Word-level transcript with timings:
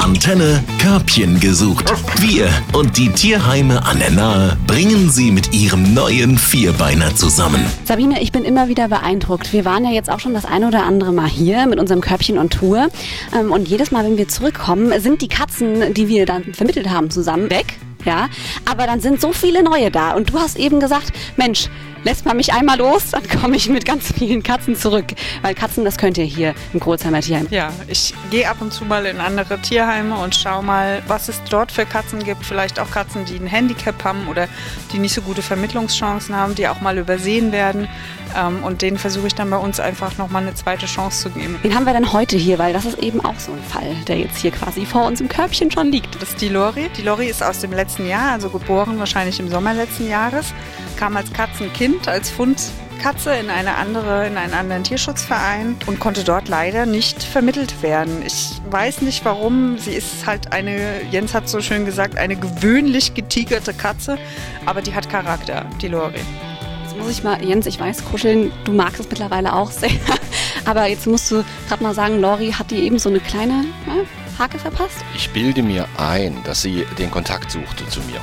Antenne 0.00 0.62
Körbchen 0.78 1.40
gesucht. 1.40 1.92
Wir 2.20 2.48
und 2.72 2.96
die 2.96 3.08
Tierheime 3.08 3.84
an 3.84 3.98
der 3.98 4.10
Nahe 4.10 4.56
bringen 4.66 5.10
sie 5.10 5.32
mit 5.32 5.52
ihrem 5.52 5.92
neuen 5.92 6.38
Vierbeiner 6.38 7.14
zusammen. 7.16 7.64
Sabine, 7.84 8.22
ich 8.22 8.30
bin 8.30 8.44
immer 8.44 8.68
wieder 8.68 8.88
beeindruckt. 8.88 9.52
Wir 9.52 9.64
waren 9.64 9.84
ja 9.84 9.90
jetzt 9.90 10.08
auch 10.08 10.20
schon 10.20 10.34
das 10.34 10.44
eine 10.44 10.68
oder 10.68 10.84
andere 10.84 11.12
Mal 11.12 11.28
hier 11.28 11.66
mit 11.66 11.80
unserem 11.80 12.00
Körbchen 12.00 12.38
on 12.38 12.50
Tour. 12.50 12.88
Ähm, 13.36 13.50
und 13.50 13.68
jedes 13.68 13.90
Mal, 13.90 14.04
wenn 14.04 14.18
wir 14.18 14.28
zurückkommen, 14.28 14.92
sind 15.00 15.20
die 15.20 15.28
Katzen, 15.28 15.94
die 15.94 16.06
wir 16.08 16.24
dann 16.24 16.54
vermittelt 16.54 16.88
haben, 16.88 17.10
zusammen 17.10 17.50
weg. 17.50 17.74
Ja, 18.04 18.28
aber 18.68 18.86
dann 18.86 19.00
sind 19.00 19.20
so 19.20 19.32
viele 19.32 19.62
neue 19.62 19.90
da. 19.90 20.12
Und 20.12 20.30
du 20.30 20.38
hast 20.38 20.58
eben 20.58 20.80
gesagt, 20.80 21.12
Mensch, 21.36 21.68
lässt 22.04 22.24
man 22.24 22.36
mich 22.36 22.52
einmal 22.52 22.78
los, 22.78 23.10
dann 23.10 23.28
komme 23.28 23.56
ich 23.56 23.68
mit 23.68 23.84
ganz 23.84 24.12
vielen 24.12 24.42
Katzen 24.42 24.76
zurück. 24.76 25.06
Weil 25.42 25.54
Katzen, 25.54 25.84
das 25.84 25.98
könnt 25.98 26.18
ihr 26.18 26.24
hier 26.24 26.54
im 26.72 26.80
Grozheimer 26.80 27.20
Tierheim. 27.20 27.46
Ja, 27.50 27.70
ich 27.88 28.14
gehe 28.30 28.48
ab 28.48 28.56
und 28.60 28.72
zu 28.72 28.84
mal 28.84 29.06
in 29.06 29.18
andere 29.18 29.58
Tierheime 29.60 30.16
und 30.16 30.34
schaue 30.34 30.62
mal, 30.62 31.02
was 31.06 31.28
es 31.28 31.40
dort 31.48 31.72
für 31.72 31.86
Katzen 31.86 32.22
gibt. 32.24 32.44
Vielleicht 32.44 32.80
auch 32.80 32.90
Katzen, 32.90 33.24
die 33.24 33.36
ein 33.36 33.46
Handicap 33.46 34.02
haben 34.04 34.28
oder 34.28 34.48
die 34.92 34.98
nicht 34.98 35.14
so 35.14 35.22
gute 35.22 35.42
Vermittlungschancen 35.42 36.34
haben, 36.34 36.54
die 36.54 36.68
auch 36.68 36.80
mal 36.80 36.98
übersehen 36.98 37.52
werden. 37.52 37.88
Ähm, 38.36 38.62
und 38.64 38.82
denen 38.82 38.98
versuche 38.98 39.26
ich 39.26 39.34
dann 39.34 39.50
bei 39.50 39.56
uns 39.56 39.80
einfach 39.80 40.16
nochmal 40.18 40.42
eine 40.42 40.54
zweite 40.54 40.86
Chance 40.86 41.22
zu 41.22 41.30
geben. 41.30 41.58
Wen 41.62 41.74
haben 41.74 41.84
wir 41.84 41.92
denn 41.92 42.12
heute 42.12 42.36
hier? 42.36 42.58
Weil 42.58 42.72
das 42.72 42.84
ist 42.84 42.98
eben 42.98 43.20
auch 43.20 43.38
so 43.38 43.52
ein 43.52 43.62
Fall, 43.62 43.94
der 44.08 44.18
jetzt 44.18 44.38
hier 44.38 44.50
quasi 44.50 44.86
vor 44.86 45.06
uns 45.06 45.20
im 45.20 45.28
Körbchen 45.28 45.70
schon 45.70 45.92
liegt. 45.92 46.14
Das 46.20 46.30
ist 46.30 46.40
die 46.40 46.48
Lori. 46.48 46.88
Die 46.96 47.02
Lori 47.02 47.26
ist 47.26 47.42
aus 47.42 47.60
dem 47.60 47.72
letzten 47.72 48.08
Jahr, 48.08 48.32
also 48.32 48.48
geboren 48.48 48.98
wahrscheinlich 48.98 49.38
im 49.40 49.48
Sommer 49.50 49.74
letzten 49.74 50.08
Jahres. 50.08 50.54
Kam 51.02 51.16
als 51.16 51.32
Katzenkind, 51.32 52.06
als 52.06 52.30
Fundkatze 52.30 53.34
in 53.34 53.50
eine 53.50 53.74
andere, 53.74 54.24
in 54.28 54.36
einen 54.36 54.54
anderen 54.54 54.84
Tierschutzverein 54.84 55.74
und 55.86 55.98
konnte 55.98 56.22
dort 56.22 56.48
leider 56.48 56.86
nicht 56.86 57.24
vermittelt 57.24 57.82
werden. 57.82 58.22
Ich 58.24 58.60
weiß 58.70 59.02
nicht 59.02 59.24
warum. 59.24 59.78
Sie 59.78 59.90
ist 59.90 60.24
halt 60.28 60.52
eine, 60.52 61.02
Jens 61.10 61.34
hat 61.34 61.48
so 61.48 61.60
schön 61.60 61.84
gesagt, 61.86 62.16
eine 62.18 62.36
gewöhnlich 62.36 63.14
getigerte 63.14 63.74
Katze, 63.74 64.16
aber 64.64 64.80
die 64.80 64.94
hat 64.94 65.10
Charakter, 65.10 65.66
die 65.80 65.88
Lori. 65.88 66.20
Jetzt 66.84 66.96
muss 66.96 67.10
ich 67.10 67.24
mal, 67.24 67.44
Jens, 67.44 67.66
ich 67.66 67.80
weiß, 67.80 68.04
kuscheln, 68.04 68.52
du 68.62 68.72
magst 68.72 69.00
es 69.00 69.10
mittlerweile 69.10 69.54
auch 69.54 69.72
sehr. 69.72 69.90
Aber 70.64 70.86
jetzt 70.86 71.08
musst 71.08 71.28
du 71.32 71.42
gerade 71.66 71.82
mal 71.82 71.92
sagen, 71.94 72.20
Lori 72.20 72.52
hat 72.52 72.70
dir 72.70 72.78
eben 72.78 73.00
so 73.00 73.08
eine 73.08 73.18
kleine 73.18 73.64
ja, 73.88 74.38
Hake 74.38 74.60
verpasst. 74.60 74.98
Ich 75.16 75.30
bilde 75.30 75.64
mir 75.64 75.88
ein, 75.98 76.36
dass 76.44 76.62
sie 76.62 76.86
den 76.96 77.10
Kontakt 77.10 77.50
suchte 77.50 77.88
zu 77.88 77.98
mir. 78.02 78.20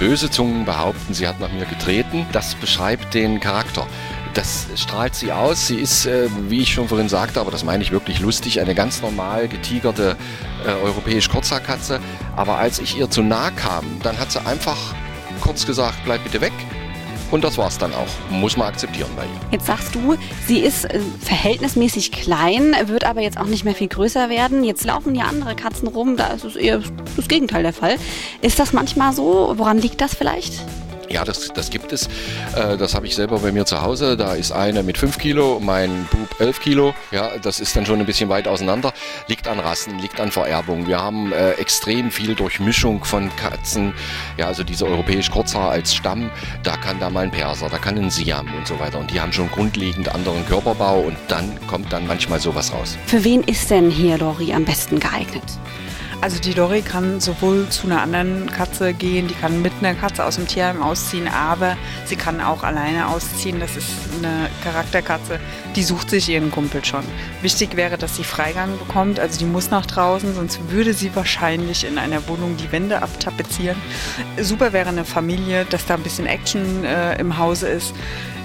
Böse 0.00 0.30
Zungen 0.30 0.64
behaupten, 0.64 1.12
sie 1.12 1.28
hat 1.28 1.40
nach 1.40 1.52
mir 1.52 1.66
getreten. 1.66 2.26
Das 2.32 2.54
beschreibt 2.54 3.12
den 3.12 3.38
Charakter. 3.38 3.86
Das 4.32 4.66
strahlt 4.74 5.14
sie 5.14 5.30
aus. 5.30 5.66
Sie 5.66 5.76
ist, 5.76 6.06
äh, 6.06 6.28
wie 6.48 6.62
ich 6.62 6.72
schon 6.72 6.88
vorhin 6.88 7.10
sagte, 7.10 7.38
aber 7.38 7.50
das 7.50 7.64
meine 7.64 7.82
ich 7.82 7.92
wirklich 7.92 8.18
lustig, 8.20 8.62
eine 8.62 8.74
ganz 8.74 9.02
normal 9.02 9.46
getigerte 9.46 10.16
äh, 10.64 10.70
europäisch 10.70 11.28
Kurzhaarkatze. 11.28 12.00
Aber 12.34 12.56
als 12.56 12.78
ich 12.78 12.96
ihr 12.96 13.10
zu 13.10 13.22
nahe 13.22 13.52
kam, 13.52 13.84
dann 14.02 14.18
hat 14.18 14.32
sie 14.32 14.44
einfach 14.46 14.94
kurz 15.42 15.66
gesagt, 15.66 15.98
bleib 16.06 16.24
bitte 16.24 16.40
weg. 16.40 16.52
Und 17.30 17.44
das 17.44 17.58
war's 17.58 17.78
dann 17.78 17.92
auch. 17.94 18.08
Muss 18.30 18.56
man 18.56 18.68
akzeptieren 18.68 19.10
bei 19.16 19.24
ihr. 19.24 19.52
Jetzt 19.52 19.66
sagst 19.66 19.94
du, 19.94 20.16
sie 20.46 20.60
ist 20.60 20.84
äh, 20.84 21.00
verhältnismäßig 21.22 22.12
klein, 22.12 22.74
wird 22.86 23.04
aber 23.04 23.20
jetzt 23.20 23.38
auch 23.38 23.46
nicht 23.46 23.64
mehr 23.64 23.74
viel 23.74 23.88
größer 23.88 24.28
werden. 24.28 24.64
Jetzt 24.64 24.84
laufen 24.84 25.14
ja 25.14 25.26
andere 25.26 25.54
Katzen 25.54 25.88
rum, 25.88 26.16
da 26.16 26.28
ist 26.28 26.44
es 26.44 26.56
eher 26.56 26.80
das 27.16 27.28
Gegenteil 27.28 27.62
der 27.62 27.72
Fall. 27.72 27.96
Ist 28.42 28.58
das 28.58 28.72
manchmal 28.72 29.12
so? 29.12 29.54
Woran 29.56 29.78
liegt 29.78 30.00
das 30.00 30.14
vielleicht? 30.14 30.54
Ja, 31.10 31.24
das, 31.24 31.48
das 31.48 31.70
gibt 31.70 31.92
es. 31.92 32.06
Äh, 32.54 32.76
das 32.76 32.94
habe 32.94 33.06
ich 33.06 33.16
selber 33.16 33.40
bei 33.40 33.50
mir 33.50 33.66
zu 33.66 33.82
Hause. 33.82 34.16
Da 34.16 34.34
ist 34.34 34.52
eine 34.52 34.84
mit 34.84 34.96
5 34.96 35.18
Kilo, 35.18 35.58
mein 35.60 36.06
Bub 36.10 36.40
11 36.40 36.60
Kilo. 36.60 36.94
Ja, 37.10 37.36
das 37.38 37.58
ist 37.58 37.74
dann 37.74 37.84
schon 37.84 37.98
ein 37.98 38.06
bisschen 38.06 38.28
weit 38.28 38.46
auseinander. 38.46 38.92
Liegt 39.26 39.48
an 39.48 39.58
Rassen, 39.58 39.98
liegt 39.98 40.20
an 40.20 40.30
Vererbung. 40.30 40.86
Wir 40.86 41.00
haben 41.02 41.32
äh, 41.32 41.52
extrem 41.52 42.12
viel 42.12 42.36
Durchmischung 42.36 43.02
von 43.04 43.28
Katzen. 43.34 43.92
Ja, 44.36 44.46
also 44.46 44.62
diese 44.62 44.86
europäisch 44.86 45.30
Kurzhaar 45.30 45.70
als 45.70 45.92
Stamm. 45.92 46.30
Da 46.62 46.76
kann 46.76 47.00
da 47.00 47.10
mal 47.10 47.24
ein 47.24 47.32
Perser, 47.32 47.68
da 47.68 47.78
kann 47.78 47.98
ein 47.98 48.10
Siam 48.10 48.46
und 48.54 48.68
so 48.68 48.78
weiter. 48.78 49.00
Und 49.00 49.10
die 49.10 49.20
haben 49.20 49.32
schon 49.32 49.50
grundlegend 49.50 50.14
anderen 50.14 50.46
Körperbau 50.46 51.00
und 51.00 51.16
dann 51.26 51.58
kommt 51.66 51.92
dann 51.92 52.06
manchmal 52.06 52.38
sowas 52.38 52.72
raus. 52.72 52.96
Für 53.06 53.24
wen 53.24 53.42
ist 53.42 53.68
denn 53.70 53.90
hier 53.90 54.16
Lori 54.16 54.52
am 54.52 54.64
besten 54.64 55.00
geeignet? 55.00 55.42
Also 56.22 56.38
die 56.38 56.52
Lori 56.52 56.82
kann 56.82 57.18
sowohl 57.18 57.66
zu 57.70 57.86
einer 57.86 58.02
anderen 58.02 58.50
Katze 58.50 58.92
gehen, 58.92 59.26
die 59.26 59.34
kann 59.34 59.62
mit 59.62 59.72
einer 59.80 59.94
Katze 59.94 60.22
aus 60.22 60.36
dem 60.36 60.46
Tierheim 60.46 60.82
ausziehen, 60.82 61.26
aber 61.28 61.78
sie 62.04 62.16
kann 62.16 62.42
auch 62.42 62.62
alleine 62.62 63.08
ausziehen. 63.08 63.58
Das 63.58 63.74
ist 63.74 63.88
eine 64.18 64.50
Charakterkatze, 64.62 65.40
die 65.76 65.82
sucht 65.82 66.10
sich 66.10 66.28
ihren 66.28 66.50
Kumpel 66.50 66.84
schon. 66.84 67.04
Wichtig 67.40 67.74
wäre, 67.74 67.96
dass 67.96 68.16
sie 68.16 68.24
Freigang 68.24 68.78
bekommt, 68.78 69.18
also 69.18 69.38
die 69.38 69.46
muss 69.46 69.70
nach 69.70 69.86
draußen, 69.86 70.34
sonst 70.34 70.60
würde 70.70 70.92
sie 70.92 71.16
wahrscheinlich 71.16 71.86
in 71.86 71.96
einer 71.96 72.28
Wohnung 72.28 72.58
die 72.58 72.70
Wände 72.70 73.00
abtapezieren. 73.02 73.78
Super 74.38 74.74
wäre 74.74 74.90
eine 74.90 75.06
Familie, 75.06 75.64
dass 75.64 75.86
da 75.86 75.94
ein 75.94 76.02
bisschen 76.02 76.26
Action 76.26 76.84
äh, 76.84 77.18
im 77.18 77.38
Hause 77.38 77.68
ist. 77.68 77.94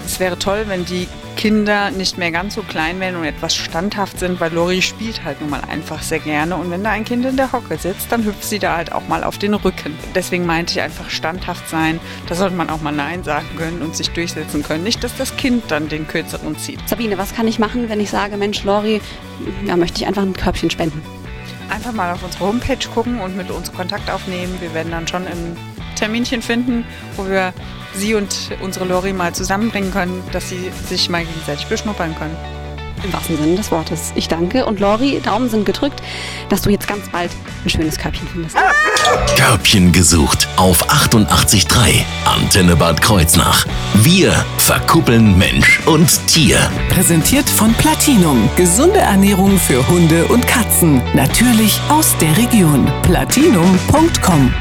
Es 0.06 0.18
wäre 0.18 0.38
toll, 0.38 0.64
wenn 0.66 0.86
die 0.86 1.08
Kinder 1.36 1.90
nicht 1.90 2.18
mehr 2.18 2.32
ganz 2.32 2.54
so 2.54 2.62
klein 2.62 2.98
werden 2.98 3.16
und 3.16 3.24
etwas 3.24 3.54
standhaft 3.54 4.18
sind, 4.18 4.40
weil 4.40 4.52
Lori 4.52 4.82
spielt 4.82 5.24
halt 5.24 5.40
nun 5.40 5.50
mal 5.50 5.60
einfach 5.68 6.02
sehr 6.02 6.18
gerne. 6.18 6.56
Und 6.56 6.70
wenn 6.70 6.82
da 6.82 6.90
ein 6.90 7.04
Kind 7.04 7.24
in 7.24 7.36
der 7.36 7.52
Hocke 7.52 7.76
sitzt, 7.76 8.10
dann 8.10 8.24
hüpft 8.24 8.44
sie 8.44 8.58
da 8.58 8.76
halt 8.76 8.92
auch 8.92 9.06
mal 9.06 9.22
auf 9.22 9.38
den 9.38 9.54
Rücken. 9.54 9.96
Deswegen 10.14 10.46
meinte 10.46 10.72
ich 10.72 10.80
einfach 10.80 11.10
standhaft 11.10 11.68
sein. 11.68 12.00
Da 12.28 12.34
sollte 12.34 12.56
man 12.56 12.70
auch 12.70 12.80
mal 12.80 12.92
Nein 12.92 13.22
sagen 13.22 13.46
können 13.56 13.82
und 13.82 13.94
sich 13.94 14.10
durchsetzen 14.10 14.62
können. 14.62 14.82
Nicht, 14.82 15.04
dass 15.04 15.16
das 15.16 15.36
Kind 15.36 15.64
dann 15.68 15.88
den 15.88 16.08
Kürzeren 16.08 16.58
zieht. 16.58 16.80
Sabine, 16.88 17.18
was 17.18 17.34
kann 17.34 17.46
ich 17.46 17.58
machen, 17.58 17.88
wenn 17.88 18.00
ich 18.00 18.10
sage, 18.10 18.36
Mensch, 18.36 18.64
Lori, 18.64 19.00
ja, 19.66 19.76
möchte 19.76 20.00
ich 20.00 20.06
einfach 20.06 20.22
ein 20.22 20.32
Körbchen 20.32 20.70
spenden? 20.70 21.02
Einfach 21.68 21.92
mal 21.92 22.12
auf 22.12 22.22
unsere 22.22 22.46
Homepage 22.46 22.88
gucken 22.94 23.20
und 23.20 23.36
mit 23.36 23.50
uns 23.50 23.72
Kontakt 23.72 24.10
aufnehmen. 24.10 24.56
Wir 24.60 24.72
werden 24.72 24.92
dann 24.92 25.06
schon 25.06 25.26
ein 25.26 25.56
Terminchen 25.96 26.42
finden, 26.42 26.84
wo 27.16 27.26
wir 27.26 27.52
sie 27.94 28.14
und 28.14 28.50
unsere 28.60 28.84
Lori 28.84 29.12
mal 29.12 29.34
zusammenbringen 29.34 29.92
können, 29.92 30.22
dass 30.32 30.48
sie 30.48 30.70
sich 30.88 31.08
mal 31.08 31.24
gegenseitig 31.24 31.66
beschnuppern 31.66 32.14
können. 32.16 32.36
Im 33.04 33.12
wahrsten 33.12 33.36
Sinne 33.36 33.56
des 33.56 33.70
Wortes. 33.70 34.12
Ich 34.14 34.26
danke 34.28 34.64
und 34.64 34.80
Lori, 34.80 35.20
Daumen 35.22 35.48
sind 35.48 35.66
gedrückt, 35.66 36.02
dass 36.48 36.62
du 36.62 36.70
jetzt 36.70 36.88
ganz 36.88 37.08
bald 37.10 37.30
ein 37.64 37.70
schönes 37.70 37.98
Körbchen 37.98 38.26
findest. 38.26 38.56
Körbchen 39.36 39.92
gesucht 39.92 40.48
auf 40.56 40.88
88.3 40.88 42.02
Antenne 42.24 42.74
Bad 42.74 43.00
Kreuznach. 43.02 43.66
Wir 43.94 44.32
verkuppeln 44.58 45.36
Mensch 45.38 45.80
und 45.86 46.26
Tier. 46.26 46.58
Präsentiert 46.88 47.48
von 47.48 47.72
Platinum. 47.74 48.48
Gesunde 48.56 48.98
Ernährung 48.98 49.58
für 49.58 49.86
Hunde 49.88 50.24
und 50.26 50.46
Katzen. 50.46 51.02
Natürlich 51.14 51.78
aus 51.88 52.16
der 52.18 52.36
Region. 52.36 52.90
Platinum.com 53.02 54.52